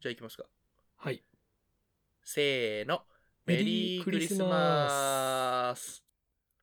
[0.00, 0.44] じゃあ行きますか。
[0.96, 1.22] はい。
[2.24, 3.02] せーの。
[3.46, 6.04] メメリークリスマス。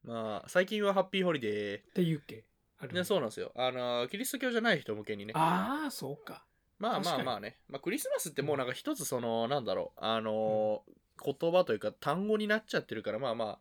[0.04, 2.45] まあ、最近はハッピーホリデって言うっけ？
[2.79, 2.95] あるー。
[2.95, 3.51] ね、そうなんですよ。
[3.55, 5.33] あの、キリスト教じゃない人向けにね。
[5.35, 6.45] ああ、そうか。
[6.79, 7.58] まあまあまあね。
[7.67, 10.83] まあ、クリスマスってもうなんか一つその、なんだろう、あの、
[11.23, 13.59] 言葉というか単語になっちゃってるから、まあまあ、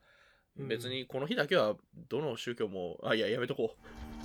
[0.58, 0.88] うん別。
[0.88, 1.77] にこの日だけは
[2.08, 3.77] どの宗教も、あ、いや、やめとこ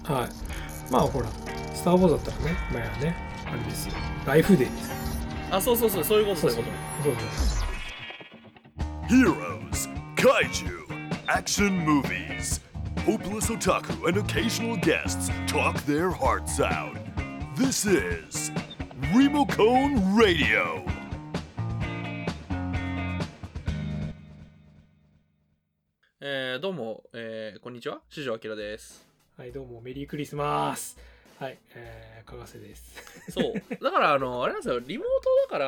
[0.04, 0.91] はい。
[0.91, 1.27] まあほら、
[1.73, 3.15] スター・ウォーズだったらね、まあね、
[3.45, 3.95] あれですよ。
[4.25, 4.95] ライフデーですよ。
[4.97, 5.00] う。
[5.54, 6.70] あ、そうそうそう、そういうこと、そういうこと。
[7.04, 7.71] そうそう。
[9.09, 10.88] Heroes, Kaiju,
[11.27, 12.62] action movies.
[13.05, 16.95] Hopeless otaku and occasional guests talk their hearts out.
[17.57, 18.49] This is
[19.13, 20.85] Remocone Radio.
[26.21, 27.99] えー、どうも、えー、こんにちは。
[28.09, 29.05] 四条明です。
[29.35, 31.10] はい、どうも、メリークリスマス。
[31.41, 32.94] はい、えー、かがせです。
[33.34, 33.84] そう。
[33.84, 35.68] だから、あの、あれなんですよ、リモートだから、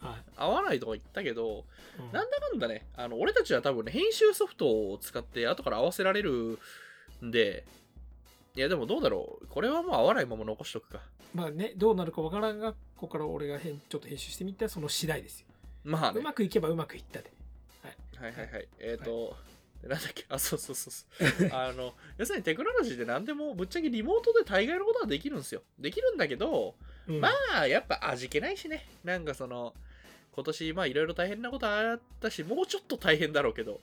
[0.00, 0.22] はい。
[0.34, 1.66] 合わないとか言ったけど、
[1.98, 6.58] うんなんだかんだね、あの俺たちは多分ね、編集ソフトを使って後から合わせられる
[7.22, 7.66] んで、
[8.56, 11.02] いやでもどうだろう、これはもう合わないまま残しとくか。
[11.34, 15.48] まあね、どうなるかわからんが、ここから俺が編ちょっと編集してみたらその次第ですよ。
[15.84, 16.22] まあねう。
[16.22, 17.30] まくいけばうまくいったで。
[18.16, 18.68] はいはいはい。
[18.78, 19.36] えっ、と、
[19.82, 21.50] なんだっけ、 あ、そうそうそうそう。
[21.52, 25.62] あの、要するにテクノロジーで何でもぶっちゃけリモートで大概のことはできるんですよ。
[25.78, 26.74] できるんだけど、
[27.06, 28.86] うんまあやっぱ味気ないしね。
[29.04, 29.74] なんかその、
[30.32, 33.80] 今年まあいろいろ大変なことあったし、もうちょっと大変だろうけど、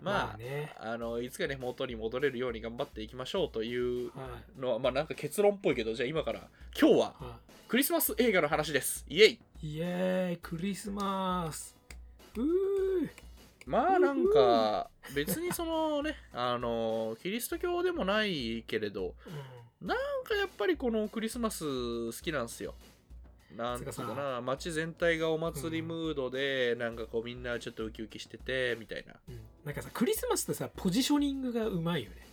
[0.00, 0.74] まあ、ね。
[0.78, 4.60] あの、いつかね、元に戻れるように頑張っていきましょうというはい。
[4.60, 9.06] のは、まあなんか結論っぽいけど、じゃあ今から、今日ははクリスマス映画の話です。
[9.08, 9.76] イエイい。
[9.76, 11.74] イエーイ、クリスマス。
[12.36, 13.08] うー。
[13.66, 19.14] まあなんか、別にそのね、 あの、キリスト教でもないけれど、
[19.80, 19.86] うん。
[19.88, 22.74] なんかやっぱりこのクリスマス好きなんですよ。
[23.56, 29.14] なんつうかな、街全体がお祭りムードで、なんかこうみんなちょっとウキウキしてて、みたいな。
[29.28, 29.40] うん。
[29.64, 32.26] なんかさ、クリスマスってさ、ポジショニングがうまいよね。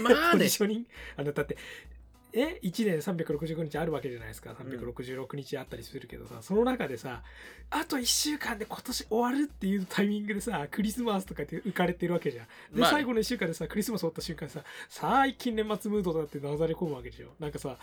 [0.00, 0.88] まあ ポねジ、ショニング？
[1.16, 1.56] あのだって
[2.36, 7.22] え1年365日あるわけじゃないですか366日あったりするけどさ、その中でさ
[7.70, 17.76] あと1週間で今年終わるっていうタイミングでさクリスマスとかって浮かれてるわけじゃんで、まあね最後の1週間でさクリスマス終わった瞬間ささあ近年末ムードだってなざれ込むわけでしょなんかさ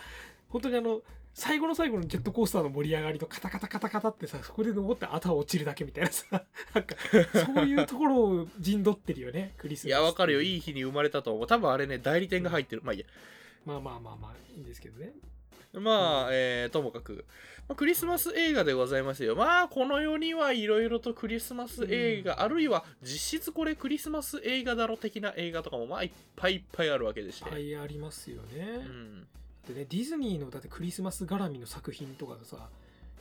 [0.50, 1.00] 本当にあの
[1.34, 6.26] 最後の最後のジェットコースターの盛り上がりとカタカタカタカタってさそこで登ってあとは落ちるだけみたいなさ
[6.74, 6.94] なんか
[7.54, 10.42] そういうところを陣取ってるよねクリスマスいや、わかるよ。
[10.42, 11.46] いいい日に生まれたと思う。
[11.46, 12.82] 多分あれね、代理店が入ってる。
[12.84, 13.06] まあいいや。
[13.64, 15.12] まあまあまあまあいいんですけどね
[15.74, 17.24] まあ、えーともかく、
[17.66, 19.34] まあクリスマス映画でございますよ。
[19.36, 27.48] まあ、この世にはいろいろとクリスマス映画、あるいは実質これクリスマス映画だろ的な映画とかも、まあ、いっぱいいっぱいあるわけでして。
[27.48, 29.26] はいありますよね、うん。
[29.66, 32.66] でねディズニーのだってクリスマス絡みの作品とかがさも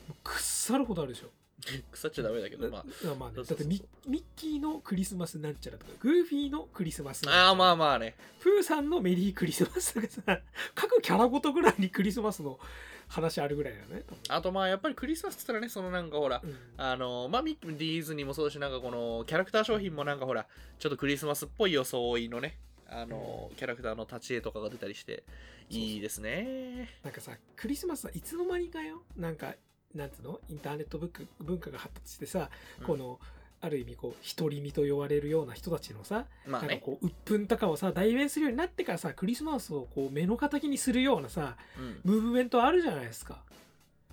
[0.09, 1.27] う腐るほどあるでしょ
[1.91, 3.15] 腐っちゃダメだけど、まあ。
[3.15, 3.35] まあね。
[3.35, 7.27] だってミミッキーのクリスマスなんちゃらとかグーフィーのクリスマス。
[7.29, 8.15] ああ、まあまあね。
[8.39, 10.41] プーさんのメリークリスマスとかさ
[10.75, 12.59] 各キャラごとぐらいにクリスマスの
[13.07, 14.03] 話あるぐらいだよね。
[14.29, 16.57] あとまあ、やっぱりクリスマスって言ったらね、そのなんかほら、うん。
[16.77, 20.47] あの、まあ、ミッキーディズニーもそうだし、なんかこのキャラクター商品もなんかほら、
[20.79, 22.57] ちょっとクリスマスっぽい装いのね、
[22.87, 25.23] あの、キャラクターの立ち絵とかが出たりして、
[25.69, 26.89] いいですね。
[27.03, 29.55] なんかさクリスマスはいつの間にかよなんか
[29.95, 30.39] なんつうの？
[30.49, 33.19] インターネット文化文化が発達してさ、うんこの
[33.63, 36.67] ある意味こう独り身と呼ばれるような人たちのさ、まあね。
[36.67, 41.99] なんかこう鬱憤とかをさ代弁するようになってからさクリスマスをこう目の敵にするようなさうん。
[42.03, 43.37] ムーブメントあるじゃないですか。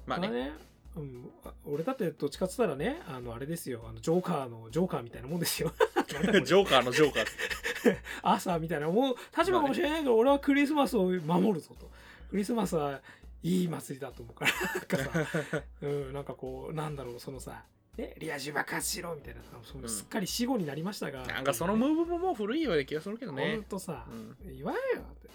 [0.06, 0.52] まあね。
[0.96, 5.72] うん、あ俺だってどっちかっつったらねあのあれですよあのジョーカーのジョーカーみたいなもんですよ
[6.08, 7.26] ジョーカーのジョーカー。
[8.22, 11.90] 朝みたいなもう立場かもしれないけど俺はクリスマスを守るぞと
[12.30, 13.00] クリスマスは
[13.42, 14.52] いい祭りだと思うから。
[14.96, 15.42] なんかさ、
[15.82, 17.64] うん、なんかこうなんだろうそのさ
[17.96, 19.88] ね、リア充爆発しろみたいなそのうん。
[19.88, 23.56] すっかり死後になりましたが、なんかそのムーブももう古いような気がするけどほね。
[23.56, 23.64] ん。
[23.64, 24.36] とさ、うん。
[24.56, 24.80] 言わんよ。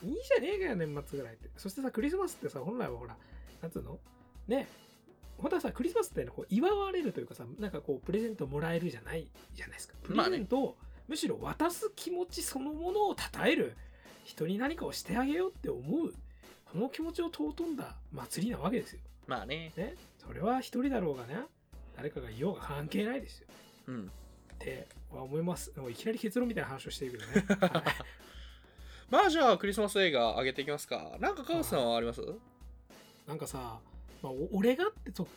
[0.02, 1.50] いいじゃねえかよ年末ぐらいって。
[1.58, 3.18] そしてさクリスマスってさ本来はほら
[3.62, 4.00] なんつうの？
[4.48, 4.68] ね。
[5.38, 9.96] 本当はさクリスマスってこう祝われるというかさなんかこうプレゼントもらえるじゃないじゃないですか。
[10.02, 10.38] プレまあね。
[10.38, 10.78] ゼントを、
[11.10, 13.76] むしろ渡す気持ちそのものを称える
[14.24, 16.14] 人に何かをしてあげようって思う
[16.74, 19.72] この気持ちを尊んだ祭りなわけですよまあね。
[19.78, 21.36] ねそれは一人だろうがね
[21.96, 23.48] 誰かがいようが関係ないですよ
[23.88, 24.12] うん。
[24.56, 27.84] っては思いますもういきなり結論みたいな話をしてるけどね、 はい
[29.10, 31.18] まあじゃあクリスマス映画上げていきますか。
[31.20, 32.22] なんかカウスさんはあります？
[33.28, 33.80] なんかさ、
[34.24, 35.30] まあ、お俺がって特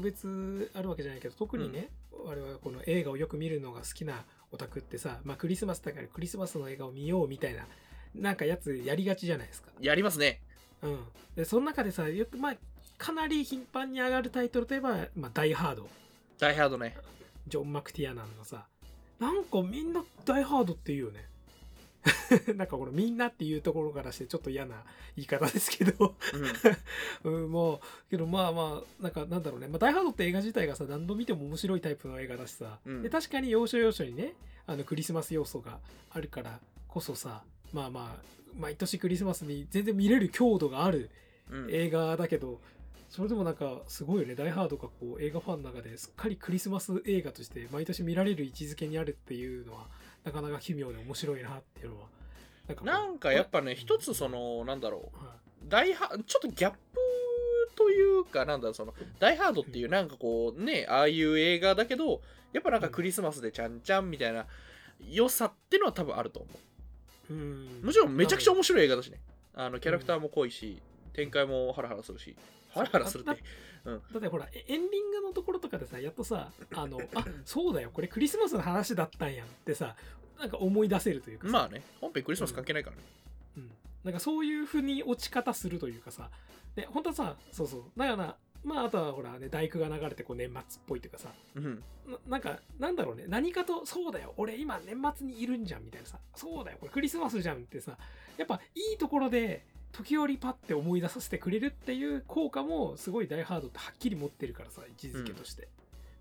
[0.00, 7.66] 別あるわけじゃないけど特にね、我々はこの映画をよく見るのが好きなオタクってさ、まあ、クリスマスだからクリスマスの映画を見ようみたいな
[8.14, 9.72] なんかやつやりがちじゃないですか。
[9.80, 10.40] やりますね。
[10.82, 10.98] うん、
[11.34, 12.56] でその中でさよくまあ
[12.98, 15.88] かなり頻繁に上がるタイトルといえば、まあ、ダイハード。
[16.38, 16.96] ダイハードね。
[17.46, 18.66] ジョン・マクティアナンがさ。
[19.18, 21.24] なんかみんなダイハードって言うよね。
[22.54, 24.84] なんかこのみんなっていうところからしてちょっと嫌な
[25.16, 26.14] 言い方ですけど。
[27.24, 27.30] うん。
[27.44, 27.80] うん、もう
[28.10, 33.02] けどまあまあなんかなんだろうね、まあ、ダイハードって映画自体がさ何度見ても面白いタイプの映画だしさ、うん。
[33.02, 34.34] で確かに要所要所にね
[34.66, 35.80] あのクリスマス要素が
[36.10, 41.10] あるからこそさまあまあ毎年クリスマスに全然見れる強度がある
[41.50, 41.68] うん。
[41.70, 42.60] 映画だけど、
[43.08, 49.86] それでもなんかすごいよね「ダイ・ハード」がこう映画ファンの中ですっかりクリスマス映画として毎年見られる位置づけにあるっていうのは
[50.24, 52.08] なかなか奇妙で面白いなっていうのは
[52.66, 55.16] なんかこうなんかやっぱね一つそのなんだろう。
[55.16, 55.36] は
[55.68, 56.78] ダイハちょっとギャップ
[57.74, 62.20] というかなんだろうそのダイハードっていうなんかこうねああいう映画だけど
[62.52, 64.46] やっぱなんかクリスマスでちゃんちゃんみたいな
[65.08, 66.54] 良さっていうのは多分あると思い
[67.30, 67.80] うん。
[67.82, 69.18] うもちろんめちゃくちゃ面白い映画だしね。
[69.54, 70.80] あのキャラクターも濃いし
[71.12, 72.36] 展開もハラハラするし。
[72.70, 73.42] ハラハラするって。
[73.86, 79.94] だってほらエエンディングのところとかでさやっとさあの あそうだよこれクリスマスの話だったんやんってさ
[80.40, 81.52] なんか思い出せるというかさ。
[81.52, 83.02] まあね本編クリスマス関係ないからね。
[83.56, 83.70] うん、
[84.04, 86.30] なんかそういう風に落ち方するというかさ。
[86.74, 87.82] で本当はさそうそう。
[87.96, 88.36] だから
[88.66, 91.28] まああとはほらね大工が流れてこう年末っぽいというかさ。
[91.54, 91.82] うん。
[92.06, 93.24] ななんかなんだろうね。
[93.28, 94.34] 何かとそうだよ。
[94.36, 96.18] 俺今年末にいるんじゃんみたいなさ。
[96.34, 96.78] そうだよ。
[96.80, 97.96] これクリスマスじゃんってさ。
[98.36, 105.68] やっぱいいところで時折パッて思い出させてくれるっていう効果もすごいダイハードってはっきり持ってるからさ位置づけとして、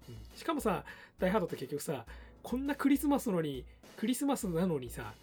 [0.08, 0.16] うん。
[0.36, 0.84] しかもさ
[1.20, 2.06] ダイハードって結局さ
[2.44, 3.66] こんなクリスマスのに
[3.98, 5.14] クリスマスなのにさ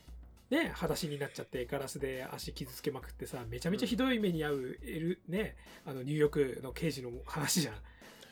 [0.53, 5.57] ね裸足になっちゃってガラスで足傷つけまくってさめちゃめちゃひどい目に遭うエル、ね
[5.87, 7.75] あのニューヨークの刑事の話じゃん。
[7.75, 7.81] だ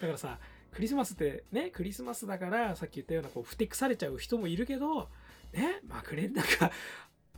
[0.06, 0.38] からさ
[0.70, 5.08] クリスマスってねクリスマスだからさっき言ったようなこうふてくされちゃう人もいるけど
[5.52, 6.70] ねまあクレンなんか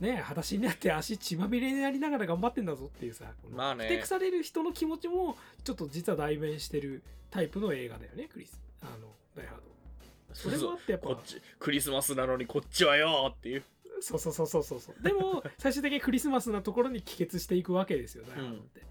[0.01, 3.85] ね裸足になって足血まみれになりながら頑張ってんだぞっていうさまあね。
[3.85, 9.63] ふてくされる人の気持ちもちょっと実は代弁してるタイプの映画だよねクリスあのダイハード。
[10.33, 11.07] それもあってやっぱ。
[11.07, 13.63] こっちクリスマスなのにこっちはよっていう
[14.03, 14.79] そうそうそうそうそう。
[14.79, 18.81] そうでも 最終的にクリスマスなところに帰結していくわけですよダイハードって、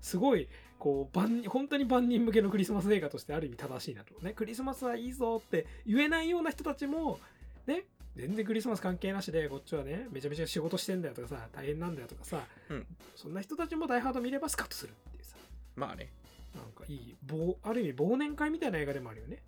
[0.00, 0.48] すごい
[0.78, 4.14] こう万本当に万人向けのクリスマス映画としてある意味正しいなと。
[4.20, 7.18] ねクリスマスはいいぞって言えないような人たちも
[7.66, 7.84] ね
[8.14, 12.86] 全然クリスマス関係なしでこっちはねめちゃめちゃ仕事してんだよとかさ大変なんだよとかさ、うん。
[13.16, 15.36] そんな人たちもダイハード見ればスカッとするっていうさ。
[15.76, 16.10] まあね。
[16.54, 19.42] なんかいい忘ある意味忘年会みたいな映画でもあるよね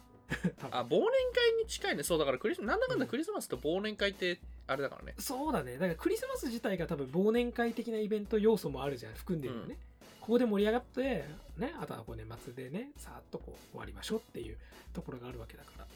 [0.70, 2.02] あ忘年会に近いね。
[2.02, 5.14] そうだからクリスなんだかんだクリスマスと忘年会ってあれだからね。
[5.18, 5.74] そうだね。
[5.74, 9.14] だからクリスマス自体が多分忘年会的なイベント要素もあるじゃん。
[9.14, 9.76] 含んでるよね。
[10.20, 11.24] ここで盛り上がって、
[11.56, 14.56] ね、あとはこう年末でね、さーっとこう終わりましょうっていう
[14.92, 15.86] ところがあるわけだから。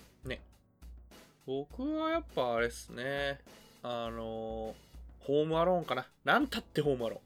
[1.46, 3.38] 僕はやっぱあれっすね。
[3.82, 4.75] あのー
[5.26, 6.06] ホームアローンかな。
[6.25, 7.22] なんたってホームアローン。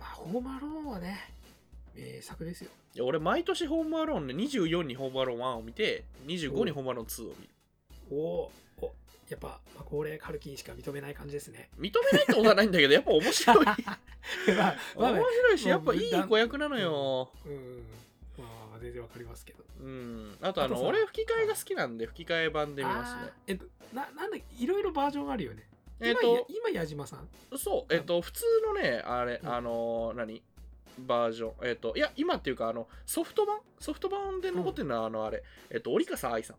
[0.00, 1.18] まあ、ホームアローンはね、
[1.94, 2.70] 名作ですよ。
[2.94, 7.50] いや俺毎年ホームアローンね24にホームアローン1を見て25にホームアローン2を見る
[8.10, 8.50] おお
[8.82, 8.94] お
[9.28, 11.70] やっぱ、まあ、高齢カルキンしか認めない感じですね。
[11.78, 13.76] 認めないってことはないんだけどやっぱ面白い まあ、
[14.96, 17.84] まあね面白いしまあやっぱいい子役なのようん。
[18.38, 18.44] ま
[18.76, 19.64] あ、全然わかりますけど。
[19.80, 25.68] うんあとあのあ俺吹き替えが好きなんで吹き替え版で見ますねえっと、な、なんだいろいろバージョンあるよね。
[25.98, 27.28] えっ、と今、今矢島さん？
[27.58, 30.42] そうえっ、と普通のねあれうんあの何？
[30.98, 31.52] バージョン。
[31.62, 33.58] えっ、といや今っていうかあのソフト版？
[33.80, 35.42] ソフト版で残ってるのはあのあれ。
[35.70, 36.56] えっ、と折笠愛さん。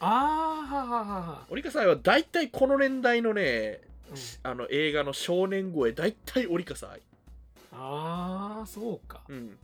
[0.00, 1.46] ああ、はははは。
[1.50, 4.16] 折笠愛は大体この年代のねうん。
[4.50, 7.00] あの映画の少年声大体折笠愛
[7.72, 9.22] ああ、そうか。
[9.28, 9.58] うん。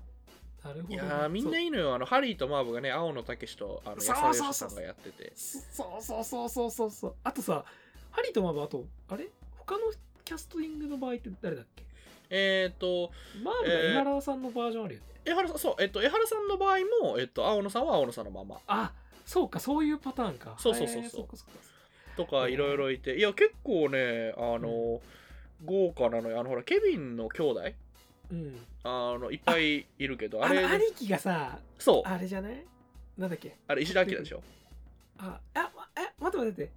[0.65, 0.95] なるほど。
[0.95, 1.95] いやーみんないいのよ。
[1.95, 4.17] あのハリーとマーブがね青野武とあのそう。
[4.17, 5.33] そうそう義さんがやってて。
[5.35, 5.59] そ
[5.99, 7.15] うそうそうそうそうそう。
[7.25, 7.65] あとさ、
[8.11, 9.29] ハリーとマーブ、あと、あれ？
[9.59, 9.81] 他の
[10.25, 11.86] キャストリングの場合って誰だっけ？
[12.31, 15.07] えっ、ーブが江原さんのバージョンあるよね。
[15.25, 18.59] 江原さんそうえっ、と江原さんの場合もえっ、と青野さんは青野さんのまま。
[18.67, 18.93] あ、
[19.25, 20.55] そうか、そういうパターンか。
[20.59, 21.27] そうそうそうそう。
[22.17, 23.17] とかいろいろいて。
[23.17, 25.01] いや結構ねあの、
[25.65, 26.41] 豪華なのよ。
[26.41, 27.73] あのほらケビンの兄弟？
[28.31, 28.67] うん。
[28.85, 32.09] あのいっぱいいるけどああれの兄貴がさ、そう。
[32.09, 32.65] あれじゃない？
[33.19, 33.57] なんだっけ？
[33.67, 34.43] あれ石田明でしょ？
[35.19, 36.71] あ、あ、まえ、待って待って。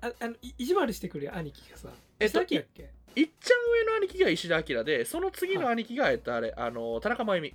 [0.00, 1.88] ああのい意地悪してくる兄貴がさ、
[2.20, 2.90] えっと石田明だっけ？
[3.16, 3.58] いっちゃん
[3.90, 7.54] 上の兄貴が石田明でその次の兄貴がえっとあれあの田中真由美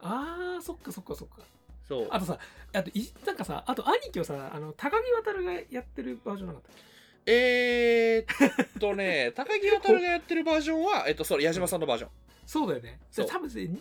[0.00, 1.36] あー、そっかそっかそっか。
[1.88, 2.38] そうあとさ、
[2.72, 6.74] あといなんかさ、あと兄貴をさ、あの高木渉がやってるバージョンなかったっ
[7.24, 7.32] け？
[7.32, 12.10] えー、っとね 高木渉がやってるバージョンはえっとそう矢島さんのバージョン
[12.46, 13.00] そうだよね。
[13.10, 13.72] そうで多分最近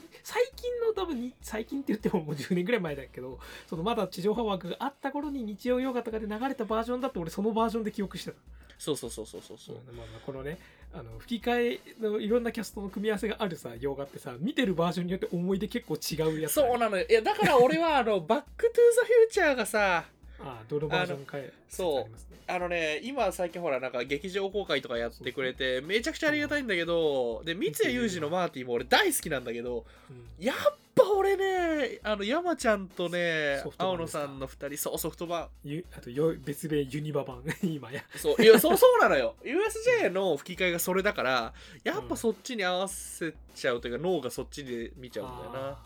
[0.81, 8.37] の多分に最近って言ってももう10年ぐらい前だけど、そのまだ地上波枠があった頃に日曜洋画とかで流れたバージョンだって俺そのバージョンで記憶してた。
[8.77, 9.57] そうそうそうそうそう。
[9.57, 10.57] そううんまあまあこのね
[10.93, 17.05] あの吹き替えのいろんなキャストの組み合わせがあるさ洋画ってさ見てるバージョンによって思い出結構違うやつそうなのよ。
[17.09, 20.05] いやだから俺はあのバック・トゥ・ザ・フューチャーがさ
[20.39, 22.15] ああどのバージョンかえそう。
[22.47, 30.45] あのね今最近ほらなんか劇場公開とかやってくれてめちゃくちゃありがたいんだけどで三谷裕二のマーティも俺大好きなんだけどうん。
[30.45, 30.77] やっぱ
[31.15, 38.01] 俺ねあの山ちゃんとね青野さんの2人そうソフトバゆあとよ別名ユニバ版 今や。
[38.01, 39.35] ンそういやそう そうなのよ。
[39.43, 41.53] USJ の吹き替えがそれだから
[41.83, 45.79] やっぱそっちに合わせちゃうというか脳がそっちで見ちゃうんだよな。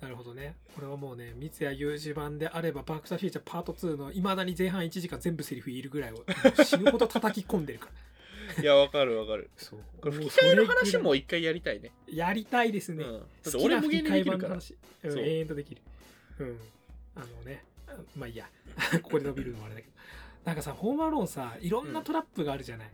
[0.00, 0.56] なるほどね。
[0.74, 6.24] これはもうね三谷裕二版であればバック・ザ・フューチャーパート2のいまだに前半1時間全部セリフいるぐらいを
[6.64, 7.92] 死ぬほど叩き込んでるから
[8.60, 9.50] いやわかるわかる。
[9.56, 9.80] そう。
[10.00, 11.90] これもう吹き替えの話も一回やりたいね。
[12.06, 13.22] やりたいですね、うん。
[13.62, 14.38] 俺無限にできる
[15.04, 15.80] うん永遠とできる。
[16.40, 16.58] うん。
[17.16, 18.48] あのねあまあいいや。
[19.02, 19.92] ここで伸びるのもあれだけど。
[20.44, 22.90] なんかさホームアローンさいろんなトラップがあるじゃない、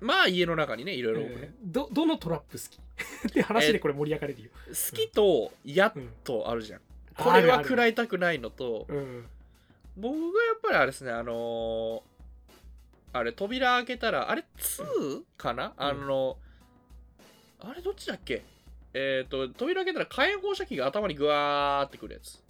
[0.00, 1.54] まあ家の中にねいろいろね。
[1.62, 1.72] うん。
[1.72, 2.78] どどのトラップ好き？
[3.28, 6.80] って話でこれ盛り上がれるよ、好きとやっうんとあるじゃん。
[7.16, 9.26] これは食らいいたくないのとうん。
[9.96, 12.09] 僕がやっぱりあれですねあのー
[13.12, 16.36] あれ扉開けたらあれ2かな、あの
[17.60, 18.44] あれどっちだっけ？
[18.94, 22.42] えっ、と扉開けたら火炎放射器が頭にグワーってくるやつ。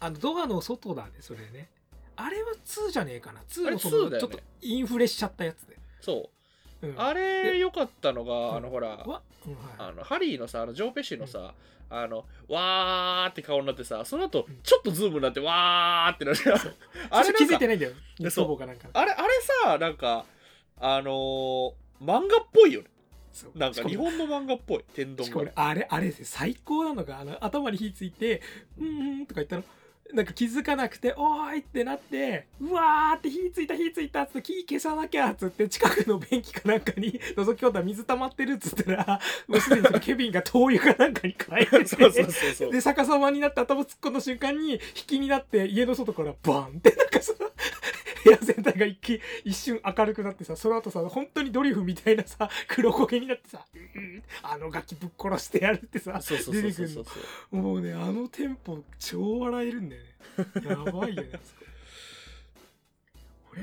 [0.00, 1.70] あのドアの外だねそれね。
[2.16, 3.40] あれは2じゃねえかな。
[3.48, 4.20] 2あれのその2だよね。
[4.20, 6.37] ちょっとインフレしちゃったやつで、そう
[6.80, 8.56] うん、あれ良かったのが、うん。
[8.56, 9.62] あのほら、わ、うんはい。
[9.78, 11.54] あのハリーのさあのジョー・ペシのさ、
[11.90, 14.58] あのわーって顔になってさその後うん。
[14.62, 16.42] ちょっとズームになってわーってなって
[17.10, 18.58] ああれ気づいてないんだよでそう。
[18.58, 18.88] かなんか。
[18.92, 19.28] あれあれ
[19.64, 20.24] さなんか
[20.80, 22.88] あのー漫画っぽいよね。
[23.32, 23.58] そう。
[23.58, 24.84] なんしか日本の漫画っぽい。
[24.94, 26.26] 天丼しかもが俺あれあれですよ。
[26.28, 28.40] 最高なのがあの頭に火ついて
[28.78, 28.90] 「うんう
[29.22, 29.64] ん」とか言ったの
[30.14, 47.34] なんか気づかなくて「おーい!」ってなって「うわー!」って火ついた火ついたっつって火消さなきゃっつって近くの便器かなんかに 覗き込んだら水溜まってるっつったら もうすでにそのケビンが灯油かなんかに変えてて そうそうそうそうで逆さまになって頭突っ込んだ瞬間に引きになって家の外からバンってなんかさ
[48.24, 57.04] 部屋全体が一気一瞬明るくなってさその後さ本当にドリフみたいなさ黒焦げになってさ「うんあのガキぶっ殺してやる」ってさそうそうそうそうそう。
[57.04, 57.10] そ
[57.52, 60.08] うもうねあのテンポ超笑えるんだよね。
[60.68, 61.30] やばいよね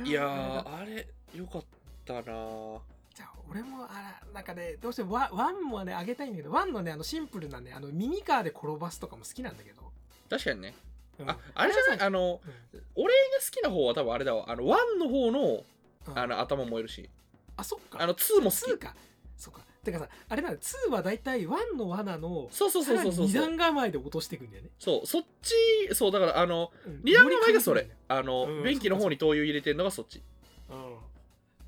[0.03, 1.63] いやーあれよかっ
[2.05, 2.79] たなー。
[3.13, 9.83] じゃあ俺もあらなんかねどうしてもワワンもねあげたいんだけどワンのねあのシンプルなねあのミニカーで転ばすとかも好きなんだけど、
[10.29, 10.75] 確かにね
[11.19, 11.29] うん。
[11.29, 11.99] ああれじゃない？
[11.99, 12.81] さあのうん。
[12.95, 14.45] 俺が好きな方は多分あれだわ。
[14.49, 15.63] あの1の方の
[16.07, 16.19] うん。
[16.19, 17.09] あの頭燃えるし。
[17.57, 18.01] あそっか。
[18.01, 18.95] あの2も好2きか。
[19.37, 19.61] そっか。
[19.83, 20.51] てかさあれだ。
[20.51, 23.27] 2は大体1の罠のそうそうそうそうそう。
[23.29, 25.07] さらに二段構えで落としていくんだよね、そう。
[25.07, 25.53] そっち
[25.93, 27.01] そうだからあのうん。
[27.03, 27.89] 二段構えがそれ。
[28.07, 28.63] あの、うん。
[28.63, 30.23] 便器の方に灯油入れてるのがそっち。
[30.69, 30.95] うん。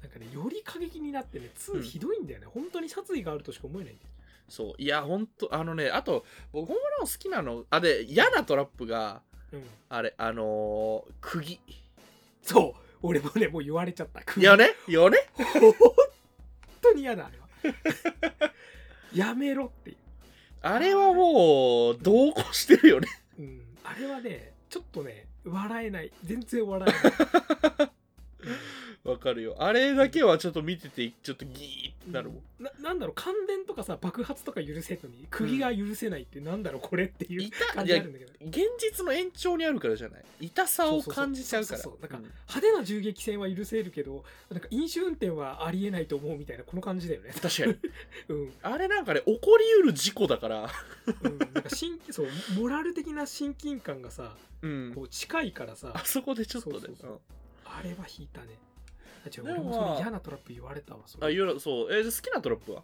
[0.01, 4.10] なんかねより過激になってね2うんひどいんだよね、本当に殺意があるとしか思えないんだよ。
[4.50, 4.82] そう。
[4.82, 9.22] いやほんとあのねあと僕ホームラン好きなのあで嫌なトラップが
[9.54, 9.63] うん。
[9.89, 11.60] あれあのー、釘。
[12.42, 12.82] そう。
[13.01, 14.22] 俺もねもう言われちゃった。
[14.39, 14.75] いやね？
[14.88, 15.18] よね？
[15.36, 15.74] 本
[16.82, 17.48] 当に嫌だあれは。
[19.13, 19.98] やめろっていう、
[20.62, 23.08] あれはもう同行してるよね。
[23.39, 26.12] うん、あれはねちょっとね笑えない。
[26.24, 26.92] 全然笑え
[27.82, 27.92] ない、
[29.08, 29.56] わかるよ。
[29.58, 38.32] あれだけはちょっと見ててちょっとギーってなるもん、ななんだろう感電とかさ爆発とか許せんのに釘が許せないってなんだろうこれっていう痛感じあるんだけど。
[38.46, 40.24] 現実の延長にあるからじゃない。
[40.42, 41.78] 痛さを感じちゃうから。
[41.80, 42.20] そうそうそうそう。
[42.20, 42.26] うん。
[42.26, 47.32] 派手な銃撃戦は許せるけどなんか飲酒運転はありえないと思うみたいなこの感じだよね。
[47.42, 47.76] 確かに。
[48.30, 50.70] うん、あれなんかね起こりうる事故だから。
[51.24, 54.92] うん、なんか親そうモラル的な親近感がさうん。
[54.94, 55.92] こう近いからさ。
[55.96, 56.80] あそこでちょっとね。
[57.66, 58.48] あれは引いたね。
[58.58, 58.66] あ
[59.27, 61.93] 違う俺もそまあれ嫌なトラップ言われたわそれあいろいろそう。
[61.93, 62.84] えーじゃあ好きなトラップは？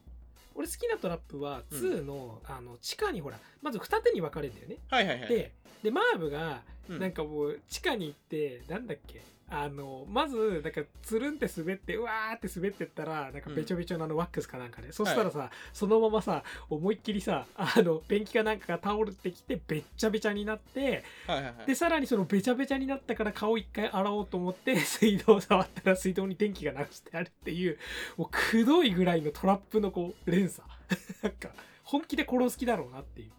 [0.55, 1.79] 俺好きなトラップはうん。
[1.79, 5.29] 2の,、あの地下にほらまず二手に分かれるんだよね、はいはいはい。
[5.29, 7.00] ででマーブがうん。
[7.00, 9.21] なんかもう地下に行って、なんだっけ？
[9.50, 21.67] あのまずなんかつるんって滑ってうわーって滑ってったらなんかべちょべちょのあのワックスかなんかで、そしたらさ、そのままさ思いっきりさあのペンキかなんかが倒れてきてべっちゃべちゃになってはいはいはい。
[21.67, 27.77] でさらにそのべちゃべちゃになったから顔一回洗おうと思って 水道を触ったら水道に電気が流してあるっていう
[28.17, 30.67] もうくどいぐらいのトラップのこう連鎖。
[31.21, 31.50] なんか
[31.83, 33.31] 本気で殺す気だろうなっていう。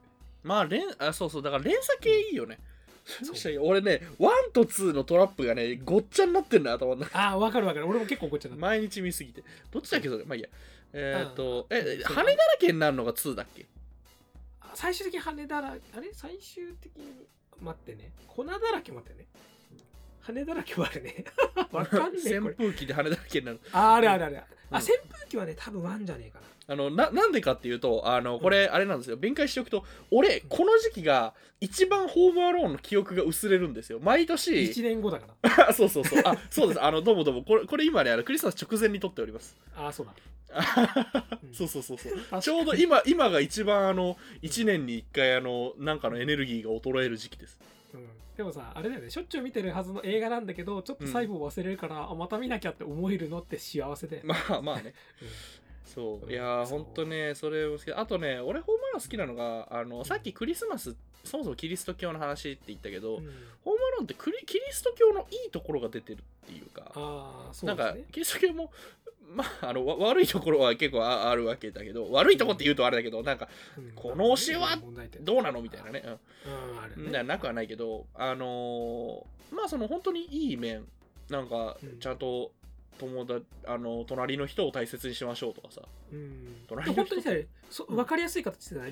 [0.42, 1.42] まあ連あそうそう。
[1.42, 2.58] だから連鎖系いいよね、
[3.04, 3.26] そう。
[3.28, 7.18] そしたら俺ね1と2のトラップがねごっちゃになってんのよ頭の中。
[7.18, 7.86] ああわかるわかる。
[7.86, 8.58] 俺も結構怒っちゃった。
[8.58, 9.42] 毎日見すぎて。
[9.70, 10.24] どっちだっけそれ？
[10.24, 10.48] まあいいや。
[10.92, 11.76] えーっとうん。
[11.76, 13.66] え羽だらけになるのが2だっけ？
[14.60, 16.10] あ最終的に羽だらあれ？
[16.12, 17.26] 最終的に
[17.60, 18.10] 待ってね。
[18.26, 19.26] 粉だらけ待ってね。
[20.20, 21.24] 羽だらけはあるね。
[21.70, 23.60] わかんねえ扇風機で羽だらけになる。
[23.72, 24.76] ああるあるあるあうん。
[24.78, 29.16] 扇風機はね多分あんじゃねえかなあのななんでかっていうとあのこれあれなんですよ。
[29.16, 33.98] 弁解しておくと俺この時期が一番ホームアローンの記憶が薄れるんですよ。
[34.00, 34.52] 毎年。
[34.52, 35.68] 1年後だから。
[35.68, 36.22] あ そうそうそう。
[36.24, 36.82] あそうです。
[36.82, 37.42] あのどうもどうも。
[37.42, 39.56] これこれ今ねあのクリスマス直前に撮っております。
[39.76, 40.14] ああそうだ。
[41.42, 41.54] うん。
[41.54, 42.40] そうそうそうそう。
[42.40, 47.60] ちょうど今今が一番あの1年に1回あのなんかのエネルギーが衰える時期です。
[47.92, 48.08] うん。
[48.38, 49.10] でもさあれだよね。
[49.10, 54.94] しょっちゅう見てるはずの映画なんだけどちょっと最後忘れるから、あまた見なきゃって思えるのって幸せで、まあまあね。
[55.20, 55.28] うん
[55.84, 56.26] そう。
[56.26, 56.30] うん。
[56.30, 56.78] いやーそう。
[56.80, 57.92] ほんとねそれも好き。
[57.92, 63.24] あとね俺ホームアローン好きなのがあのさっきクリスマスそもそもキリスト教の話って言ったけど、うん。
[63.64, 68.08] ホームアローンってクリキリスト教のいいところが出てるっていうかああそなかうんですね。
[68.12, 68.70] キリスト教も
[69.26, 73.48] まああのわ悪いところは結構ああるわけだけど悪いとこって言うとあれだけどなんか
[73.78, 73.92] うん。
[73.94, 74.76] この推しは
[75.22, 76.02] どうなのみたいなね、
[76.96, 77.04] うん。
[77.06, 77.12] ね。
[77.12, 80.84] ななくはないけどあのーまあその本当にいい面
[81.30, 81.98] なんかうん。
[82.00, 82.52] ちゃんと
[82.98, 85.82] 友達あの隣の人を大切にしましょうとかさ。
[86.68, 86.94] うん。
[86.94, 87.30] 本当にさ
[87.70, 87.96] そうん。
[87.96, 88.82] 分かりやすい形でさ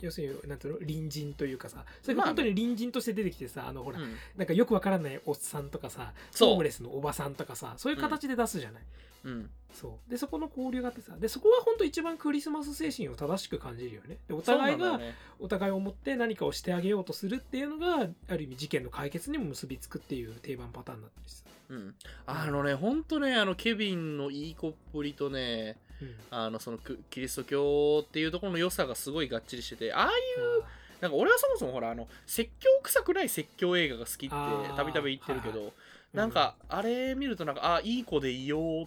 [0.00, 4.14] 要するになんていうの隣人というかさそれがまあ本当に隣人として出てきてさあのほら、うん。
[4.36, 8.82] なんかよくわからないおっさんとかさホームレスのおばさんとかさそういう形で出すじゃない、
[9.24, 9.50] うん。
[9.72, 10.10] そう。
[10.10, 14.18] でそこの交流があってさでそこは本当一番クリスマス精神を正しく感じるよね。
[14.28, 15.14] でお互いがね。
[15.40, 21.94] お互いを思って何かをしてあげようとするっていうのがある意味事件の解決にも結びつくっていう定番パターンだったりさ、うん、
[22.26, 25.83] あのね本当ねあのケビンのいい子っぷりとねうん、
[26.30, 30.66] あのそのクキリスト教っていうところの良さがすごいがっちりしててああいうあ
[31.00, 34.34] なんか俺はそもそもほらあの説教臭くない説教映画が好きって
[34.76, 37.54] たびたび言ってるけど、ーなんかあれ見るとなん。
[37.56, 38.86] かあいい子でいようっ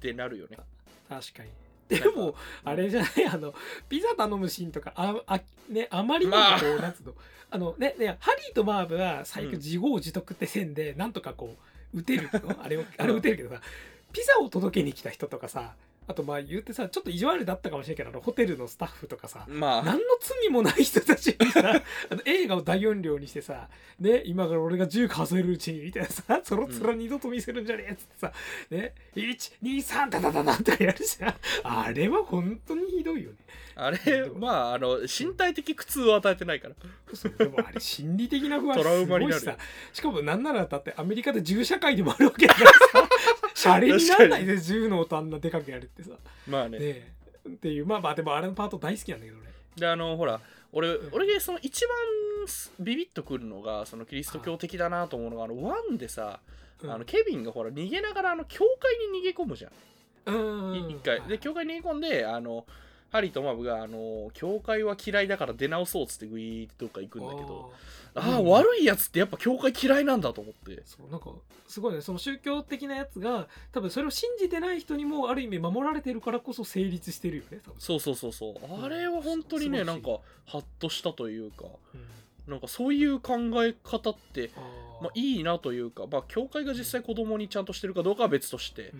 [0.00, 0.56] てなるよね。
[1.08, 1.50] 確かに。
[1.88, 3.26] でもあれじゃない？
[3.26, 3.52] あの
[3.88, 6.60] ピザ頼むシーンとかああ,、ね、あまりにもこまあ。
[6.76, 7.14] う、なんつうの？
[7.50, 9.56] あのねねハリーとマーブは最悪うん。
[9.56, 11.56] 自業自得って線でなんとかこ
[11.92, 12.54] う打てるの？
[12.62, 13.60] あれをあれ打てるけどさ
[14.12, 15.74] ピザを届けに来た人とかさ
[16.10, 19.82] あとまあ言ってさちょっと意地悪だったかもしれんけどあのホテルのスタッフとかさまあ。
[19.82, 21.60] 何の罪もない人たちにさ
[22.10, 23.68] あの映画を大音量にしてさ、
[24.00, 28.32] ね、今から俺が10数えるうちにみたいなさ その面二度と見せるんじゃねえっつってさ、
[28.70, 31.34] ね、123ダダダダンとかやるじゃん。
[31.62, 33.36] あれは本当にひどいよね。
[33.76, 33.98] あれ
[34.36, 36.74] まああの身体的苦痛を与えてないから。
[37.38, 39.56] でもあれ心理的な不安すごいしさ。
[39.92, 42.99] しかもなんならだってアメリカで銃社会でもあるわけだからさ
[43.54, 46.10] シャレにならないで銃の音あんなでかくやるってさ。
[46.48, 47.12] まあね。
[47.48, 47.86] っていう。
[47.86, 50.40] まあまあでもあれのパート大好きなんだけど俺であのほら
[50.72, 50.98] 俺ん。
[51.12, 51.96] 俺がその一番
[52.80, 56.40] ビビッとくるのがそのキリスト教的だなと思うのがあのワンでさ、
[56.82, 56.90] うん。
[56.90, 59.72] あのケビンがほら逃げながらあの教会に逃げ込むじゃん。
[60.26, 61.22] うんい一回。
[61.22, 62.66] で教会に逃げ込んであの
[63.10, 67.72] ハリーとマブがあの教会は嫌いだから出直そうっつってグイーってどっか行くんだけど
[68.14, 70.82] あーああー、悪いやつってやっぱ教会嫌いなんだと思って。
[70.84, 71.30] そうなんか
[71.68, 72.00] すごいね。
[72.00, 78.54] その宗教的なやつが多分それを信じてない人にもある意味守られてるからこそ成立してるよね多分、そうそうそうそう。
[78.54, 78.84] うん。
[78.84, 80.08] あれは本当にねすごしないんか
[80.46, 81.96] ハッとしたというかう
[82.50, 82.52] ん。
[82.52, 84.50] なんかそういう考え方って
[85.00, 88.92] まあ、いいなというか、まあ、教会が実際子供にちゃんとしてるかどうかは別として。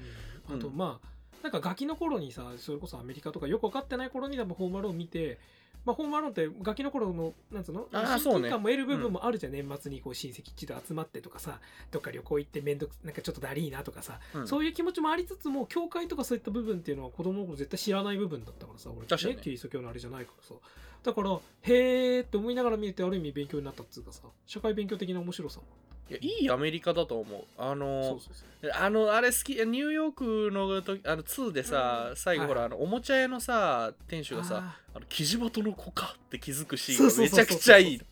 [0.48, 1.08] う、ん、あとうんまあ
[1.42, 5.38] なんかガキの頃にさそれこそアメリカとかよく分かってない頃に多分ホームアローン見て
[5.82, 7.86] まあ、ホームアローンってガキの頃のなんつうの？
[7.92, 8.50] あー親そうね。
[8.50, 11.58] も得る部分もあるじゃん、年末にこう親戚一度集まってとかさ
[11.90, 14.46] どっか旅行行って面倒くなんかちょっとだりーなとかさ、うん。
[14.46, 19.40] そういう気持ちもありつつも教会とかそういった部分っていうのは子供の頃絶対知らない部分だったからさ俺確かにね。
[19.42, 20.54] キリスト教のあれじゃないからさ。
[21.02, 21.30] だから
[21.62, 25.64] へーって思いながら見れてある意味勉強になったっつうかさ社会勉強的な面白さも
[26.10, 27.44] いやいいアメリカだと思う。
[27.56, 28.72] あのそうそうそう。
[28.74, 32.66] あのあれ好きニューヨークの時あの2でさ、うん最後ほら、はい。
[32.66, 38.02] あのおもちゃ屋のさ店主がさああのキジバトの子かって気づくシーンがめちゃくちゃいい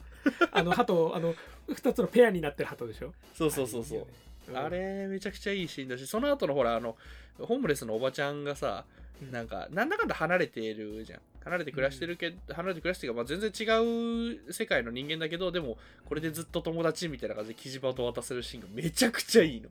[0.52, 1.34] あの鳩あの
[1.68, 3.12] 2つのペアになってる鳩でしょ。
[3.34, 4.06] そうそうそうそう。
[4.54, 6.96] ああれめちゃくちゃいいシーンだしその後のほらあの
[7.40, 8.84] ホームレスのおばちゃんがさ
[9.20, 9.32] うん。
[9.32, 13.64] なんかなんだかんだ離れているじゃん離れて暮らしてるけど、離れて暮らしてるか、まあ、全然違
[14.48, 19.68] う世界の人間だけどでもこれでずっと友達みたいな感じでキジバト渡せるシーンがめちゃくちゃいいの。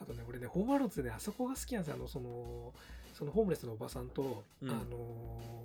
[0.00, 1.96] あとね俺ねホームアローンズでねあそこが好きなんですよ。
[1.98, 2.72] あのその
[3.18, 4.70] そのホームレスのおばさんと、うん。
[4.70, 4.80] あの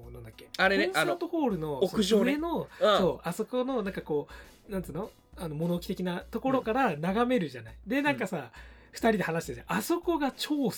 [0.09, 0.47] ーなんだっけ？
[0.57, 2.33] あれねコンサートホールの屋上ね。
[2.33, 2.67] 上の、うん。
[2.97, 4.27] そうあそこのなんかこ
[4.69, 5.09] うなんつうの？
[5.37, 8.51] あの物置的なところから眺めるじゃない、でなんかさ、
[8.91, 9.77] 二人で話してるじゃん。
[9.77, 10.75] あそこが超好き。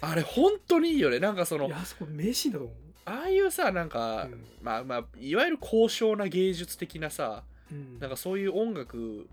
[0.00, 1.18] あれ本当にいいよね。
[1.18, 4.44] なんかそのいやあそこ名シーンだと思うああいうさなんか、うん。
[4.62, 7.98] まあまあいわゆる高尚な芸術的なさうん。
[7.98, 9.26] なんかそういう音楽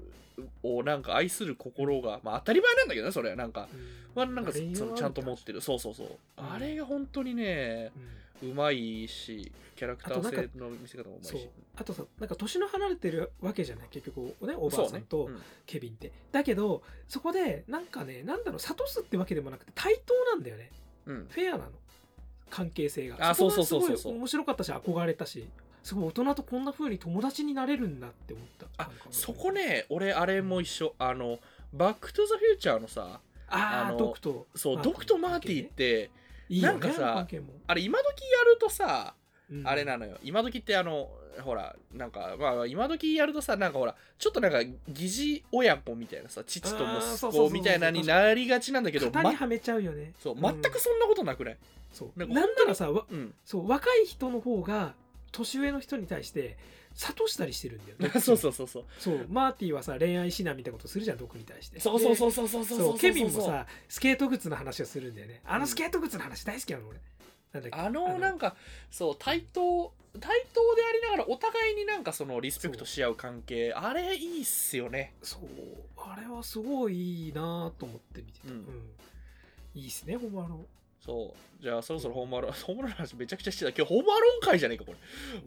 [0.64, 3.32] をなんか愛する心がまあ当たり前なんだけどねそれ。
[3.32, 3.68] はなんか
[4.16, 4.22] うん。
[4.22, 5.62] はなんかそのちゃんと持ってる。
[5.62, 6.52] そうそうそう、うん。
[6.52, 7.92] あれが本当にね
[8.42, 11.50] うまいしキャラクター性の見せ方もうまいし。
[11.76, 15.30] あとさなんか年の離れてるわけじゃない結局ねおばあさんと
[15.66, 20.72] ケビンって、だけどそこでなんかねなんだろう諭すってわけでもなくて対等なんだよね。
[21.06, 21.28] うんうん。
[21.30, 21.72] フェアなの
[22.50, 23.30] 関係性が。
[23.30, 23.78] あそうそうそ
[24.10, 25.48] う面白かったし憧れたし
[25.84, 28.68] すごい大人とこんな風に友達になれるんだって思った。
[28.78, 30.94] あそこね俺あれも一緒。
[30.98, 31.40] あの
[31.74, 36.12] バック・トゥ・ザ・フューチャーのさあのドクとそうドクとマーティって
[36.50, 37.28] なんかさ
[37.68, 39.19] あれ今時やるとさうん
[39.64, 40.18] あれなのよ。
[40.24, 41.10] 今時ってあの
[41.42, 46.84] ほらなんかまあ今時やるとさなんかほらちょっとなんか疑似親子みたいなさ父と
[47.22, 50.14] 息子みたいなになりがちなんだけどま型にはめちゃうよね。
[50.22, 50.42] そううん。
[50.42, 51.58] 全くそんなことなくない？
[51.94, 52.20] そう。
[52.20, 53.34] なんかならさわうん。
[53.46, 54.94] そう若い人の方が
[55.32, 56.58] 年上の人に対して
[56.98, 58.14] 諭したりしてるんだよ。
[58.14, 58.86] ね そうそうそうそう。
[59.00, 59.26] そう。
[59.30, 61.80] マーティはさ恋愛指南みたいなことするじゃん毒に対して。
[61.80, 65.42] そうそうそううそうそうそうそうケビンもさスケート靴の話をするんだよね。
[65.46, 66.98] あのスケート靴の話大好きなの俺。
[66.98, 67.02] なん
[67.72, 68.56] あのなんか
[68.92, 75.14] そう対等対等でありながらお互いになんかそのリスペクトし合う関係あれいいっすよね。
[75.22, 75.42] そう。
[75.98, 78.66] あれはすごいいいなと思って見てた、うん。
[79.76, 80.66] いいっすねホームアローン。
[81.06, 81.64] そう。
[81.64, 83.78] じゃあそろそろホームアローン ホームアローンの話めちゃくちゃしてた。
[83.78, 84.98] 今日ホームアローン会じゃねえかこれ。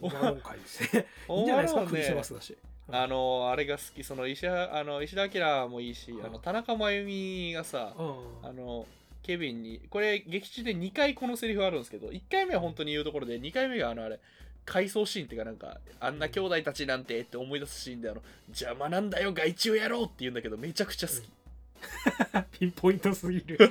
[0.00, 1.06] ホームアローン会ですね。
[1.28, 2.56] いいんじゃないですかクリスマスだし、
[2.88, 4.04] あのあれが好き。
[4.04, 8.46] その石原あの石田明もいいしあの田中真由美がさうん。
[8.48, 8.86] あの
[9.22, 14.20] ケビンにこれ劇中で2回このセリフあるんですけど1回目は本当に言うところで2回目があのあれ
[14.64, 21.28] 回想シーンっていうかなんかあんな兄弟たちなんてって思い出すシーンであの邪魔なんだよ害虫野郎って言うんだけどめちゃくちゃ好き、
[22.58, 23.58] ピンポイントすぎる。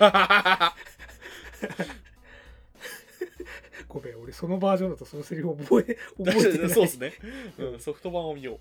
[3.88, 6.70] ごめん俺そのバージョンだとそのセリフ覚え覚えてない。
[6.74, 7.14] そうですね、
[7.58, 8.60] うん、ソフト版を見よう。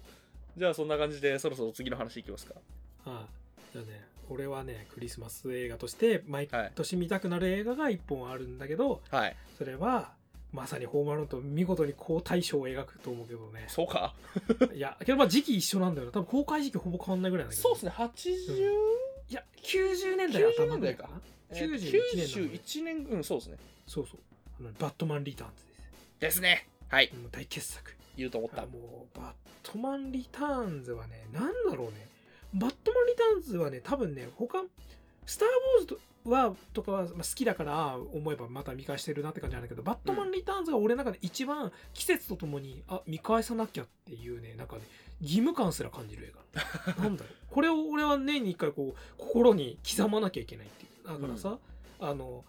[0.58, 2.54] じゃあそんな感じでそろそろ次の話いきますか。
[3.04, 3.28] ああ
[3.72, 9.36] じゃあね俺はねクリスマス映画として毎はい年見たくなる映画が1本あるんだけど、はい。
[9.58, 10.12] それは
[10.52, 13.64] まさにホームアローンと見事に好対象を描くと思うけどね。
[13.68, 14.14] そうか。
[14.74, 16.12] いやけどまあ時期一緒なんだよな。
[16.12, 17.68] 多分公開時期ほぼ変わんないぐらいなんだけど。
[17.68, 17.92] そうですね。
[17.92, 21.04] 80、いや90年代頭ぐらいか。
[21.04, 21.20] な。
[21.50, 23.58] えー91年なので91年うんそうですね。
[23.86, 24.20] そうそう。
[24.60, 26.20] あのバットマンリターンズです。
[26.20, 26.68] ですね。
[26.88, 27.10] はい。
[27.14, 27.92] もう大傑作。
[28.16, 28.62] 言うと思った。
[28.62, 32.08] あもうバットマンリターンズはねなんだろうね
[32.54, 34.62] バットマンリターンズはね多分ね他
[35.26, 35.98] スター・ウォーズと
[36.30, 44.82] はとかはまあ好きだから思えばまた見返してるなって感じなんだけどバットマンリターンズが俺の中で一番季節とともにあ見返さなきゃっていうねなんかね
[45.20, 46.32] 義務感すら感じる映
[46.94, 46.94] 画。
[47.02, 47.34] なんだろう。
[47.50, 51.08] これを俺は年に一回こう心に刻まなきゃいけないっていう。
[51.08, 51.58] だからさ、
[52.00, 52.44] あの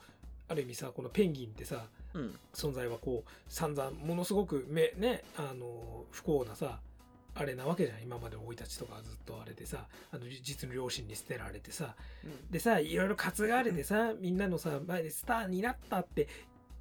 [0.47, 2.39] ある意味さこのペンギンってさうん。
[2.53, 6.79] 存在はこう散々ものすごくめねあの不幸なさ
[7.33, 8.01] あれなわけじゃん。
[8.01, 11.95] 今まで生い立ちとかずっとあれでさあの実の両親に捨てられてさ。
[12.49, 16.27] でさいろいろ担がれてさみんなのさ前でスターになったって。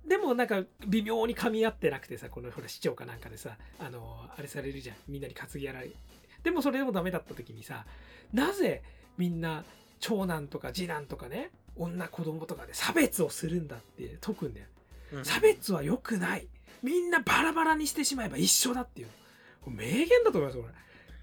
[0.06, 4.96] でもなんか微妙に噛み合ってなくてさこのほら市長かなんかでさあのあれされるじゃん。
[5.08, 5.90] みんなに担ぎやられ
[6.42, 7.84] でもそれでもダメだった時にさ
[8.32, 8.82] なぜ
[9.18, 9.64] みんな
[10.00, 14.66] 長男とか次男とかね女子供とかで差別をするんだって解くんだよ。
[15.12, 15.24] うん。
[15.24, 16.48] 差別は良くない。
[16.82, 19.08] みんなバラバラにしてしまえば一緒だっていう
[19.66, 20.72] 名言だと思いますこれ。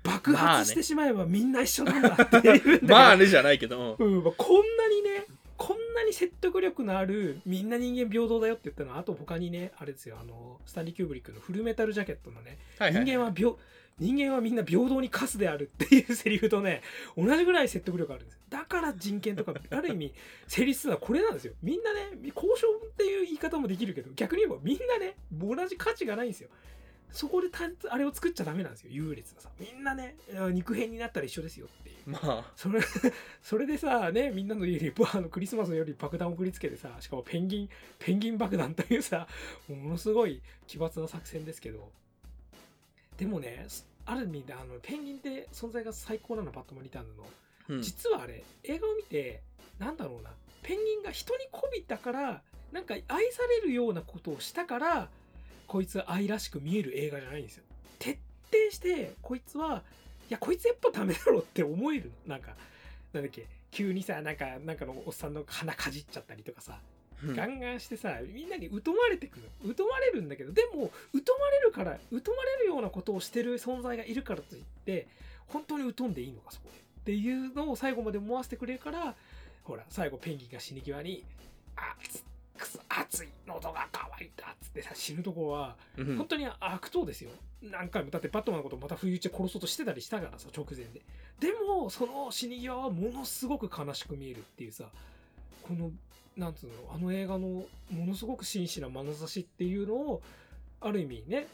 [0.04, 5.26] 爆発してしまえばみんな一緒なんだっていうまあねじゃないけど、うんうんまあ、こんなにね
[5.58, 13.52] こんなに説得力のあるみんな人間平等だよって言ったのはあと他にねあれですよあのスタンリー・キューブリックのフルメタルジャケットのねはいはい人間は平
[14.00, 16.84] 人間はみんな平等にカスであるっていうセリフとね
[17.18, 18.42] 同じぐらい説得力あるんですよ。
[18.50, 20.14] だから人権とかある意味
[20.48, 21.54] 成立するのはこれなんですよ。
[21.64, 22.02] みんなね
[22.36, 26.50] 交渉っていう言い方もできるけど逆に言えばみんなね同じ価値がないんですよ
[27.12, 28.90] そこでたあれを作っちゃダメなんですよ。
[28.92, 29.50] 優劣がさ。
[29.60, 30.16] みんなね
[30.52, 31.96] 肉片になったら一緒ですよっていう。
[32.06, 32.52] まあ。
[32.56, 32.82] それ
[33.42, 39.28] それでさねみんなの家にあのクリスマスの夜に爆弾を送りつけてさしかもペンギンペンギン爆弾というさ
[39.68, 41.92] ものすごい奇抜な作戦ですけど。
[43.18, 43.66] でもね
[44.06, 47.28] ある意味であのペンギンって存在が最高なのバットマンリターンズの。
[47.70, 47.82] うん。
[47.82, 49.42] 実はあれ映画を見て
[49.80, 50.32] なんだろうな。
[50.62, 52.42] ペンギンが人に媚びたから
[52.72, 55.10] なんか愛されるようなことをしたから
[55.68, 57.64] こいつ愛らしく見える映画じゃないんですよ。
[58.00, 58.18] 徹
[58.52, 59.84] 底してこいつは
[60.30, 62.36] いやこいつやっぱダメだろって思えるの。
[62.36, 62.56] なんか
[63.14, 66.80] なんだっけ急にさなんかなんかのおっさんの鼻かじっちゃったりとかさ。
[67.24, 67.36] うん。
[67.36, 75.08] ガンガンしてさみんなに疎まれてくる疎まれるんだけどでも疎まれるから疎まれるようなことをしてる存在がいるからといって
[75.48, 76.78] 本当に疎んでいいのかそこで。
[76.78, 79.16] っていうのを最後まで思わせてくれるから
[79.64, 81.24] ほら最後ペンギンが死に際に
[81.76, 82.24] 「あつ
[82.58, 86.18] くそ熱い喉が渇いた」っつってさ死ぬところはうん。
[86.18, 87.32] 本当に悪党ですよ。
[87.62, 91.02] 何回もだってバットマンのことまた不意打ちで殺そうとしてたりしたからさ直前で。
[91.40, 94.90] でもその死に際はものすごく悲しく見えるっていうさ
[95.62, 95.92] この
[96.36, 100.22] なんつうのあの映画のものすごく真摯な眼差しっていうのを
[100.80, 101.48] ある意味ね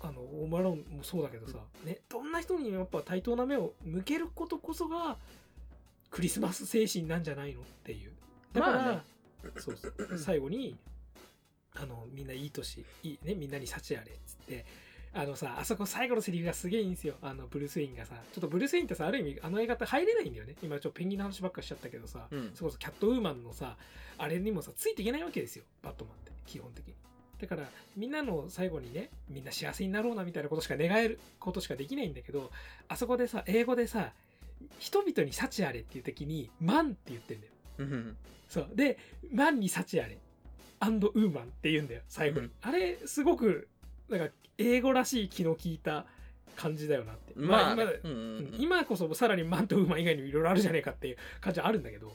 [0.00, 5.16] おあのオーマロンもそうだけどさ、ね、どんな人にもやっぱ対等な目を向けることこそが
[6.10, 8.12] クリスマス精神なんじゃないのっていう。
[8.52, 9.15] だから、まあね
[9.58, 10.18] そうそう。
[10.18, 10.76] 最後に
[11.74, 14.64] あのみんないい年いい、ね、みんなに幸あれっつって
[15.12, 17.14] あのさあそこ最後のセリフがすげえいいんですよ。
[17.22, 20.54] あのブルース・ウェインがさちょっとブルース・ウェインってさある意味あの映画って入れないんだよね。
[20.62, 22.50] 今ちょっとペンギンの話ばっかしちゃったけどさ、うん。
[22.54, 23.76] それこそキャットウーマンのさ
[24.18, 25.64] あれにもさついていけないわけですよ。
[25.82, 26.32] バットマンって。
[26.46, 26.94] 基本的に。
[27.40, 32.50] だからみんなの最後にねみんな幸せになろうなみたいなことしか願えることしかできないんだけど
[32.88, 34.12] あそこでさ英語でさ
[34.78, 37.52] 人々に幸あれっていう時にマンって言ってんだよ。
[37.52, 37.55] うん
[38.48, 38.68] そう。
[38.74, 38.98] で
[39.32, 40.18] マンに幸あれ。
[40.78, 42.52] アンドウーマンって言うんだよ最後に、うん。
[42.60, 43.68] あれすごく
[44.08, 46.06] なんか英語らしい気の利いた
[46.54, 47.32] 感じだよなって。
[47.36, 48.18] まあ、今ねうんうん。
[48.18, 48.54] うん。
[48.58, 52.14] 今こそさらにマンとウーマン以外にもいろいろあるじゃねえかっていう感じはあるんだけど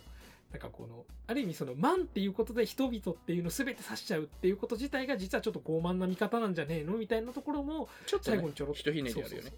[0.51, 9.53] なんかこのある意味そのマンっていうことで人々っていうのを全て指しちゃうっていうこと自体が実はちょっと傲慢な見方なんじゃねえのみたいなところもちょっと、ね最後にちょろっ、とひとひねりあるよね。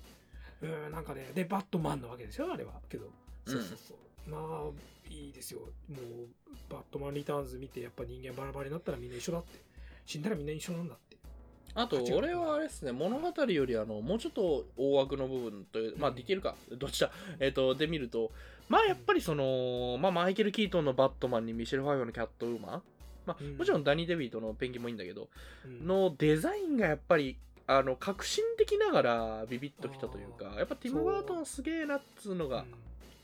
[0.62, 2.74] そうんなんかねでバットマンなわけですよあれは。
[2.90, 3.10] けど。
[3.46, 4.70] そうそうそう、まあ
[5.10, 5.60] いいですよ。
[5.90, 6.28] もう
[6.70, 9.60] バットマンリターンズ見てやっぱ人間バラバラになったらみんな一緒だって。
[10.06, 11.18] 死んだらみんな一緒なんだって。
[11.76, 12.92] あと俺はあれですね。
[12.92, 16.56] 物語よりあのもうちょっと大枠の部分というまあディテールか。
[16.78, 17.12] どっちだ。
[17.40, 18.32] えっ、とで見ると
[18.70, 22.82] まあやっぱりそのまあマイケル・キートンのバットマンにミシェル・ファイフのキャットウーマン
[23.26, 23.58] まあうん。
[23.58, 25.30] もちろんダニー・デビートのペンギンもいいんだけど
[25.66, 25.88] うん。
[25.88, 32.64] のデザインがやっぱりあの革新的ながらビビッときたというかやっぱティム・バートンすげえなっつうのがう。
[32.64, 32.66] ん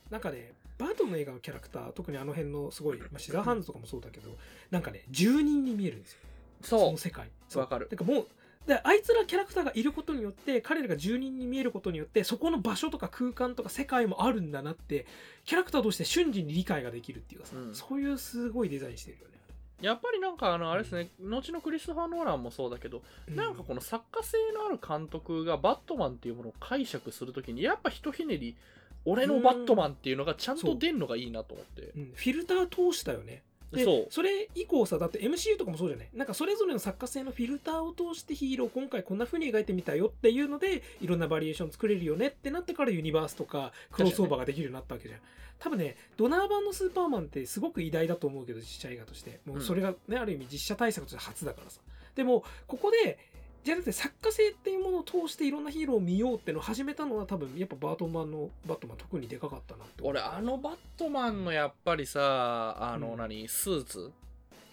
[0.09, 4.31] なんかねバートンの映画のキャラクター特にあの辺のすごい、まあ、シザーハンズとかもそうだけど
[4.71, 6.19] なんかね住人に見えるんですよ。
[6.61, 7.29] そその世界。
[7.55, 7.85] わかる。
[7.87, 8.27] てかもう
[8.65, 15.05] であいつらキャラクターがいることによって彼らが住人に見えることによってそこの場所とか空間とか世界もあるんだなって
[15.45, 17.75] キャラクターとして瞬時に理解ができるっていうかさ、うん。
[17.75, 19.39] そういうすごいデザインしてるよね
[19.81, 28.55] うやっぱりなんかあのあれですね後のクリストファー・ノーランもそうだけどうなんかこの作家性のある監督がバットマンっていうものを解釈するときにやっぱひとひねり
[29.05, 31.91] 俺のバットマンっていうのがちゃんと出んのがいいなと思って。
[31.95, 32.11] うん。
[32.15, 33.43] フィルター通したよね。
[33.71, 34.07] でそう。
[34.09, 36.09] それ以降さだって MCU とかもそうじゃない？
[36.13, 45.19] なんかそれぞれの作家性のフィルターを通してヒーロー今回こんな風に描いてみたよっていうのでいろんなバリエーション作れるよねってなってからユニバースとかクロスオーバーができるようになったわけじゃん、
[45.59, 49.39] 多分ねドナー版のスーパーマンってすごく偉大だと思うけど実写映画として。
[49.45, 51.79] もうそれがね、ある意味実写対策として初だからさ。
[52.15, 53.19] でもここで
[53.63, 60.01] じゃなくて作家性っていうものを通していろんなヒーローを見ようってのを始めたのは多分やっぱバートマンのバットマン特にでかかったなって。
[60.01, 63.17] 俺あのバットマンのやっぱりさあのうん。
[63.17, 64.11] 何、スーツ？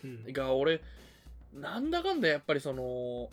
[0.05, 0.33] うん。
[0.33, 0.81] が俺
[1.53, 3.29] なんだかんだやっぱりその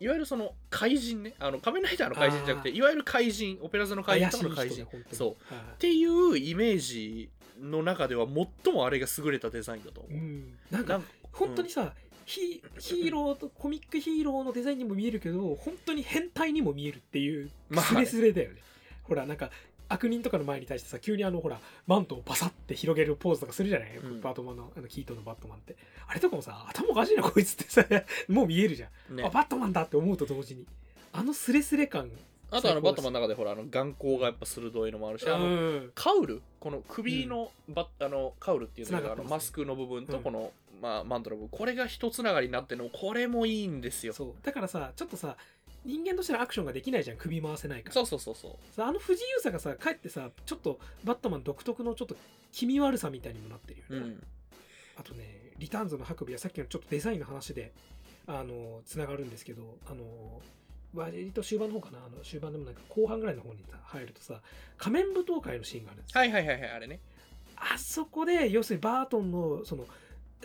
[0.00, 1.34] いわゆるその怪人ね。
[1.38, 4.84] あの仮面ライダーの怪人じゃなくていわゆる怪人オペラ座の怪人とかの怪人。
[4.84, 5.30] ねそう。
[5.30, 7.30] っはいていうイメージ
[7.60, 8.26] の中では
[8.64, 18.56] 最もあれが優れたデザインだと思う、うん、なんか本当にさ、ヒヒーローとコミックヒーローのデザインにも見えるけど本当に変態にも見えるっていうまあスレスレだよね、
[19.02, 19.50] ほらなんか
[19.92, 24.20] 悪人とかの前に対してさ急にあのほらマントをパサって広げるポーズとかするじゃない、うん。
[24.20, 25.76] バートマンのあのキートンのバットマンって。
[26.06, 27.84] あれとかもさ頭おかしいなこいつってさ
[28.28, 29.24] もう見えるじゃん、ね。
[29.24, 30.66] あバットマンだって思うと同時に。
[31.12, 32.10] あのスレスレ感。
[32.50, 35.92] あとあのバットマンの中でほらあの眼光がやっぱ鋭いのもあるしあのうん。
[35.94, 36.40] カウル？
[36.58, 40.22] この首のバッ、あのカウルっていうのが、あのマスクの部分とうん。
[40.22, 44.12] この、まあ、マントの部分これが一つながりになってるのこれもいいんですよ。
[44.12, 44.34] そう。
[44.42, 45.36] だからさちょっとさ
[45.84, 47.16] 人間としてのアクションができないじゃん。
[47.16, 47.94] 首回せないから。
[47.94, 48.74] そうそうそうそう。
[48.74, 52.16] さあの不自由さがさかえってさちょっとバットマン独特のちょっと
[52.50, 54.26] 気味悪さみたいにもなってるよね、うん。
[54.98, 57.72] あとねリターンズのハクビはさっきのちょっとデザインの話で
[58.26, 60.42] あのつながるんですけどあの
[60.94, 61.98] 割と終盤の方かな。
[61.98, 64.40] あの終盤でもなんか後半ぐらいの方にさ入るとさ
[64.76, 66.20] 仮面舞踏会のシーンがあるんですよ。
[66.20, 67.00] はいはいはいはいあれね。
[67.56, 69.86] あそこで要するにバートンのその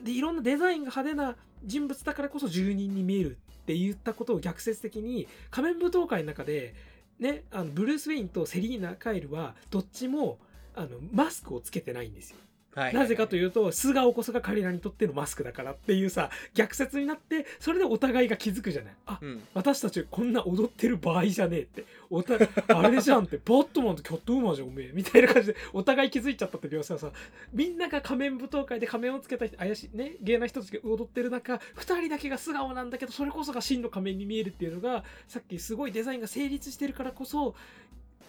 [0.01, 6.75] でいろんなデザインが派手な人物だからこそ住人に見えるって言ったことを逆説的に仮面舞踏会の中で、
[7.19, 10.39] ね、あのブルース・ウェインとセリーナ・カイルはどっちも
[10.75, 12.37] あのマスクをつけてないんですよ。
[12.77, 12.93] はい。
[12.93, 18.93] なぜかといういうと素顔こそが彼らにとってのマスクだからっていうさ逆説になってそれでお互いが気づくじゃない。
[19.05, 19.43] あうん。
[19.53, 21.85] 私たちこんな踊ってる場合じゃねえって。
[22.09, 23.37] おたあれじゃんって。
[23.37, 24.91] バットマンとキャットウーマンじゃんおめえ。
[24.93, 27.11] みたいな感じでお互い気づいちゃったって描写はさ
[27.53, 37.55] みんなが仮面舞踏会で仮面をつけた人怪しいね芸な人たちが踊ってる中2人だけが素顔なんだけどそれこそが真の仮面に見えるっていうのがさっきすごいデザインが成立してるからこそ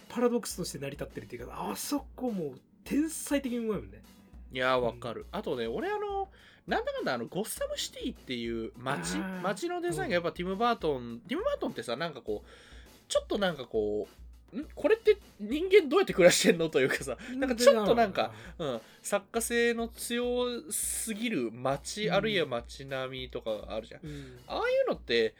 [0.08, 4.02] パラドックスとして成り立ってるっていうかあそこもう天才的にうまいもんね。
[4.52, 6.28] いやーわかる、あとね俺あの
[6.66, 12.48] なんだかんだあのゴッサムシティっていう街街のデザインがやっぱティム・バートン、ティム・バートンってさなんかこう
[13.08, 14.06] ちょっとなんかこ
[14.52, 14.66] うん？
[14.74, 16.68] これって人間どうやって暮らしてんの？
[16.70, 17.46] というかさな。
[17.46, 22.14] んかちょっとなんか、うん、作家性の強すぎる街、うん。
[22.14, 24.00] あるいは街並みとかがあるじゃん。
[24.06, 24.38] うん。
[24.46, 25.34] ああいうのって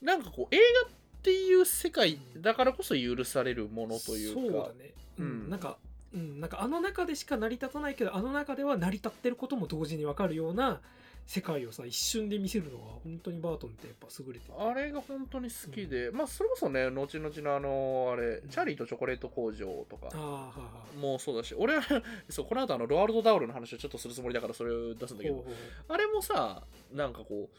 [0.00, 0.92] なんかこう映画っ
[1.22, 4.40] ていう世界だからこそ許されるものというか。
[4.40, 5.26] そうだね、うん。
[5.26, 5.50] うん。
[5.50, 5.76] なんか、
[6.14, 10.80] うん、なんかあの中でしか成り立たないけどあの中では成り立ってることも同時に分かるような
[11.26, 20.10] 世界をさ一瞬で見せるのが本当にバートンってやっぱ優れててあれが本当に好きで、まあそれこそね後々のあのあれチャーリーとチョコレート工場とか
[21.00, 21.82] もうそうだし俺は
[22.28, 25.54] そうこの後あのロワールド・ダウルの話をちょっとするつもりだからそれを出すんだけどほうほう。
[25.88, 27.56] あれもさなんかこう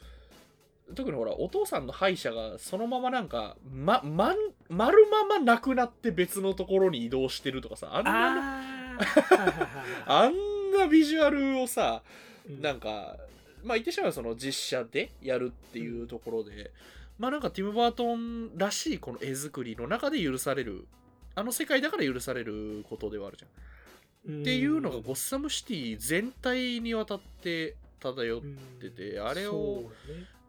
[0.96, 4.38] 特にほらお父さんの歯医者がそのままなんかままん
[4.69, 8.62] 丸ままなくなって別のところに移動してるとかさあんな
[10.06, 10.34] あん
[10.78, 12.04] なビジュアルをさ
[12.48, 12.62] うん。
[12.62, 13.17] なんか
[13.63, 16.72] まあ言ってしまえばその実写でやるっていうところで、
[17.17, 20.86] まあなんかティム・バートンらしいこの絵作りの中で許される
[21.34, 24.41] あの世界だから許されることではあるじゃん。
[24.41, 29.84] っていうのがゴッサムシティ全体にわたって漂っうんててあれを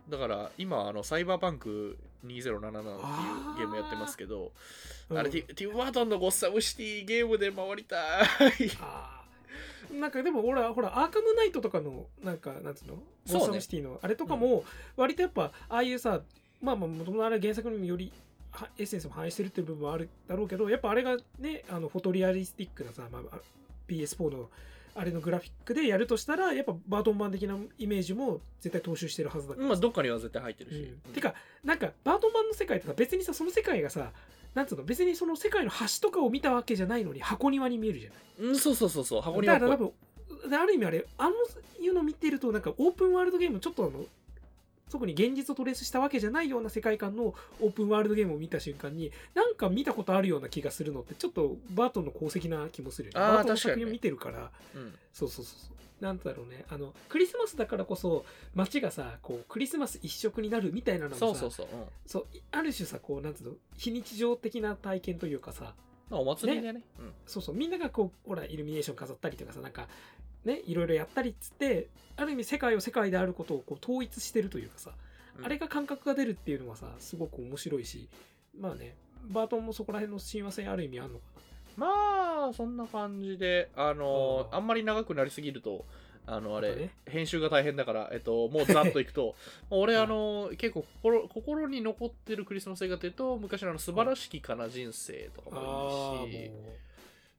[0.08, 4.52] だから今あのサイバーパンク2077っていうゲームやってますけど
[5.10, 7.96] あれうんティティム・バートンのゴッサムシティゲームで回りた
[8.62, 8.70] い。
[9.98, 12.94] なんかでも俺はほらアーカムナイトとかのなんかなんつうの？
[12.94, 14.64] ゴーサムシティのあれとかも
[14.96, 16.20] 割とやっぱああいうさ
[16.62, 18.10] まあまあもともとあれは原作にもより
[18.50, 23.38] はエッセンスも反映してるっていう部分はあるだろうけどやっぱあれがねあのフォトリアリスティックなさ、まあ、
[23.88, 24.48] PS4 の
[24.94, 29.66] あれのグラフィックでやるとしたらやっぱバートン版的なイメージも絶対踏襲してるはずだから。
[29.66, 31.12] まあどっかには絶対入ってるし、うん。
[31.12, 34.12] てかなんかバートン版の世界ってさ別にさその世界がさ
[34.54, 38.48] なんつうの別にその世界の端とかを見たわけじゃないのに箱庭に見えるじゃない。
[38.48, 39.92] うん、そうそうそうそう箱庭だから多分
[40.48, 41.32] である意味あれあの
[41.80, 44.04] いうの見てるとなんかオープンワールドゲームちょっとあの
[44.94, 53.20] 特に現実をトレースしたわけじゃないような世界観のオープンワールドゲームを見た瞬間になんか見たことあるような気がするのってちょっとバートンの功績な気もするよね。
[53.20, 54.52] バートンの作品を見てるから。
[54.76, 54.94] うん。
[55.12, 55.56] そうそうそ
[56.00, 56.64] うなんだろうね。
[56.68, 61.84] あのクリスマスだからこそ街がさこうクリスマス一色になるみたいなのもさそうそうそう、うん。
[62.06, 65.74] そうある種さこうなんつうの非日常的な体験というかさ
[66.10, 66.82] まあ、お祭りでね。
[67.00, 67.56] うんそうそう。
[67.56, 69.88] みんながこうほらイルミネーション飾ったりとかさなんか
[70.44, 74.90] ねいろいろやったりっつってある意味世界を世界であることをこう統一してるというかさ、
[75.38, 75.44] うん。
[75.44, 78.08] あれが感覚が出るっていうのはさすごく面白いし
[78.58, 78.94] まあね
[79.28, 81.24] バートンもそこら辺の親和性ある意味あるのか
[81.76, 81.86] ま
[82.50, 85.84] あそんな感じであのあんまり長くなりすぎると
[86.26, 86.90] あのあれ、ね。
[87.06, 89.34] 編集が大変だから、えっと、もうざっといくと
[89.68, 96.50] 俺はいあの結構心心に残ってるクリスマス映画っていうと昔のあの素晴らしきかな人生とかなああももいいしう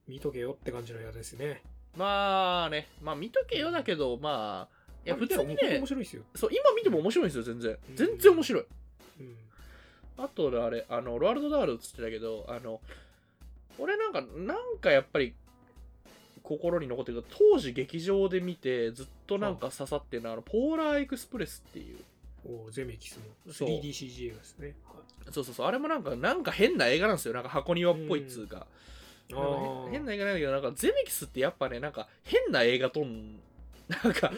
[0.07, 1.63] 見とけよって感じのやつですね
[1.97, 7.77] まあねまあ見とけよだけどまあいやまあ普通にね面白いですよ、そう今見ても面白いんですよ全然。
[7.89, 7.95] うん。
[7.95, 8.65] 全然面白い。
[9.19, 9.35] うん、
[10.17, 12.81] あとあれ、あの、ロワールドダールっつってたけど、あの、
[13.77, 15.35] 俺なんか、なんかやっぱり、
[16.41, 21.97] 心に残ってるけど、当時劇場で見て、ずっとなんか刺さってるのは、あの、ポーラーエクスプレスっていう、
[22.67, 23.53] おゼメキスの。
[23.53, 23.69] そう。
[23.69, 24.75] 3DCG 映画ですね。
[25.31, 27.35] そうそうそう、あれもなんか、なんか変な映画なんですよ。
[27.35, 28.57] なんか箱庭っぽいっつうか。
[28.57, 28.65] はい
[29.29, 33.39] なんか変変な映画なんだけど、なんか、ゼメキスってやっぱね、なんか、変な映画撮ん、
[34.03, 34.31] なんか、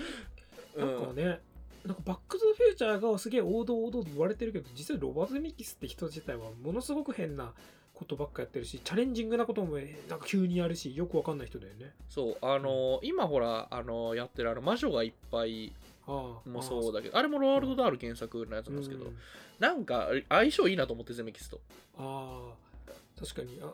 [0.76, 1.42] なんかね、
[1.86, 7.54] なんかバック・トゥ・フューチャーがすげえ王道王道って言われてるけど、実はロバート・ゼミキスって人自体はものすごく変な
[7.94, 9.78] ことばっかやってるし、チャレンジングなことも
[10.10, 11.94] なんか急にやるし、よくわかんない人だよね。
[12.10, 15.74] そう、あの、今ほら、あの、やってるあの、魔女がいっぱい
[16.06, 19.18] ああもそうだけど、あれもロワールドダール原作のやつなんですけど、うん。
[19.60, 21.60] なんか相性いいなと思って、ゼメキスと。
[21.98, 22.54] あ
[22.88, 23.74] あ、確かに、あは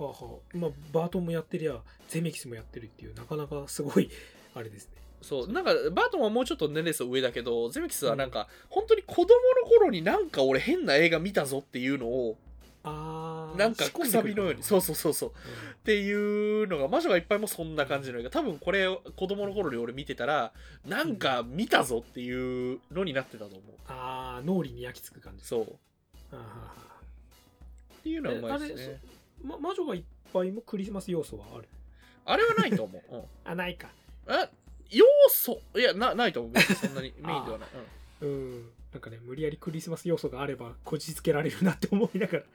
[0.00, 4.10] あはあ、まあ、バートンもやってりゃ、ゼメキスもやってるっていう、なかなかすごい、
[4.54, 4.92] あれですね。
[5.22, 9.26] そう、なんか、バートンはもうちょっと年齢層上だけど、ゼメキスはなんか、本当に子供
[9.62, 12.38] の頃になんか俺変な映画見たぞっていうのを、
[12.84, 15.30] ああ、なんかくさびのように、そうそうそうそう。
[15.30, 15.32] っ
[15.82, 18.30] ていうのが、魔女がいっぱいもそんな感じの映画。
[18.30, 20.52] 多分これ、子供の頃に俺見てたら、
[20.84, 23.60] なんか見たぞっていうのになってたと思う。
[23.88, 25.44] ああ、脳裏に焼き付く感じ。
[25.44, 25.62] そう。
[25.62, 25.66] っ
[26.30, 26.86] あーはーは
[28.06, 29.00] ていうのはうまいですね。
[29.44, 31.68] ーま、魔女がいっぱいもクリスマス要素はある。
[32.24, 33.14] あれはないと思う。
[33.14, 33.88] うん あ、ないか。
[34.26, 34.48] あ
[34.90, 35.60] 要素？
[35.76, 37.68] いやなないと思うそんなに メインではない、
[38.22, 38.70] うんうん。
[38.92, 42.38] なんかね、無理やりクリスマス要素があれば、こじつけられるなって思いながら。
[42.38, 42.46] は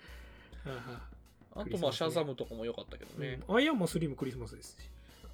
[0.66, 1.12] あは
[1.54, 4.90] あとまあシャザムとかも良かったけどあね、うんアイアンマン3もクリスマスですし。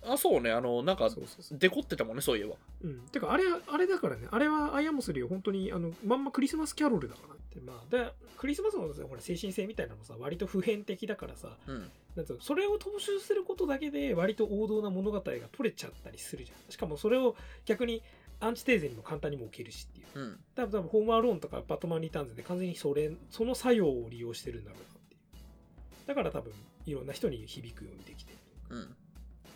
[0.10, 1.10] あそうねあのなんか。
[1.52, 3.00] デコってたもんねそういえばうん。
[3.08, 7.60] てか、あれ、あれだからね、あれはアイアンマン3は本当に、あの、まんまクリスマスキャロルだからって。
[7.60, 16.72] まあ、で、クリスマスのさほら精神性みたいなのさ、割と普遍的だからさ、うんなんつうのそれを踏襲することだけで割と王道な物語が取れちゃったりするじゃん。
[16.72, 17.36] しかもそれを
[17.66, 18.02] 逆に
[18.40, 20.20] アンチテーゼにも簡単にも置けるしっていう。
[20.20, 26.08] うん多分多分ホームアローンとかバットマンリターンズで完全にそれその作用を利用してるんだろうなっていう。
[26.08, 26.54] だから多分
[26.88, 28.38] いろんな人に響くようにできてる、
[28.70, 28.96] うん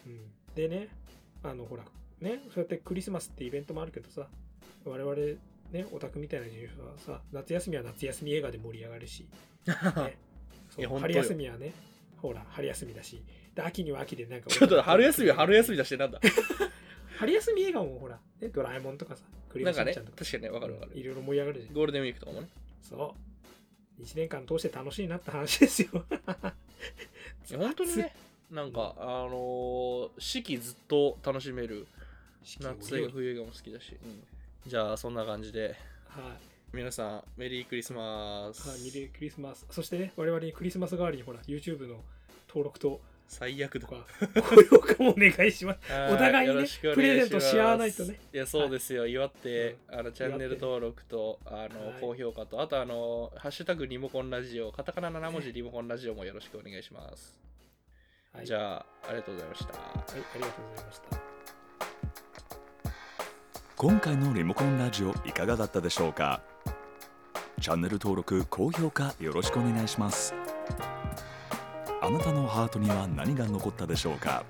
[0.08, 0.88] うん、でね
[1.44, 1.84] あのほら
[2.20, 4.28] ねそうやってクリスマスってイベントもあるけどさ
[4.86, 5.16] 我々
[5.72, 9.28] ねオタクみたいな人はさ夏休みは夏休み映画で盛り上がるし、
[10.78, 11.74] ね、春休みはね
[12.22, 13.24] ほら春休みだし
[13.56, 16.20] で秋には秋でなんかちょっと春休みは春休みだしてなんだ？
[17.18, 20.98] 春休み映画もほら、ね、ドラえもんとかさクリスマスちゃんとか確かにねわかるわかる。
[20.98, 21.74] いろいろ盛り上がるじゃん。
[21.74, 22.48] ゴールデンウィークとかもね。
[22.82, 23.16] そ
[24.00, 24.02] う。
[24.02, 26.06] 1年間通して楽しいなって話ですよ。
[27.58, 28.16] 本当にね
[28.52, 31.88] なんかあのー四季ずっと楽しめる
[32.60, 34.24] 夏映画冬映画も好きだし、うん。
[34.68, 35.76] じゃあそんな感じで
[36.08, 36.52] はい。
[36.74, 39.66] 皆さんメリークリスマス、はい、ミリークリスマス。
[39.70, 41.98] そしてね、我々にクリスマス代わりにほら、YouTube の
[42.48, 43.88] 登録と最悪だ。
[43.88, 45.80] か、高評価もお願いします。
[45.92, 48.20] はいお互いにねプレゼントし合わないとね。
[48.34, 51.98] いやそうですよ、祝って、あのチャンネル登録とあの、はい。
[52.00, 57.38] 高評価とあとあのハッシュタグリモコンラジオカタカナ7文字リモコンラジオもよろしくお願いします、
[58.34, 59.74] はい、じゃあありがとうございました。
[59.74, 59.94] はい、あ
[60.36, 61.22] りがとうございました。
[63.76, 66.42] 今回のリモコンラジオいかがだったでしょうか？
[67.60, 70.34] チャンネル登録高評価よろしくお願いします。
[72.02, 74.44] あなたのハートには何が残ったでしょうか？